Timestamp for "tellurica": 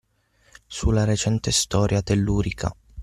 2.01-2.75